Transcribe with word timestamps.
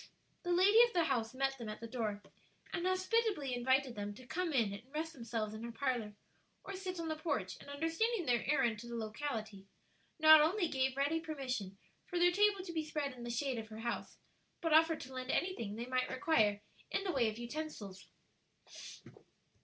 The 0.41 0.51
lady 0.51 0.81
of 0.81 0.93
the 0.93 1.03
house 1.03 1.35
met 1.35 1.59
them 1.59 1.69
at 1.69 1.79
the 1.79 1.85
door, 1.85 2.23
and 2.73 2.87
hospitably 2.87 3.53
invited 3.53 3.93
them 3.93 4.15
to 4.15 4.25
come 4.25 4.51
in 4.51 4.73
and 4.73 4.81
rest 4.91 5.13
themselves 5.13 5.53
in 5.53 5.61
her 5.63 5.71
parlor, 5.71 6.15
or 6.63 6.75
sit 6.75 6.99
on 6.99 7.07
the 7.07 7.15
porch; 7.15 7.55
and 7.61 7.69
understanding 7.69 8.25
their 8.25 8.43
errand 8.49 8.79
to 8.79 8.87
the 8.87 8.95
locality, 8.95 9.67
not 10.17 10.41
only 10.41 10.67
gave 10.67 10.97
ready 10.97 11.19
permission 11.19 11.77
for 12.07 12.17
their 12.17 12.31
table 12.31 12.63
to 12.65 12.73
be 12.73 12.83
spread 12.83 13.13
in 13.13 13.21
the 13.23 13.29
shade 13.29 13.59
of 13.59 13.67
her 13.67 13.81
house, 13.81 14.17
but 14.59 14.73
offered 14.73 15.01
to 15.01 15.13
lend 15.13 15.29
anything 15.29 15.75
they 15.75 15.85
might 15.85 16.09
require 16.09 16.63
in 16.89 17.03
the 17.03 17.11
way 17.11 17.29
of 17.29 17.37
utensils. 17.37 18.07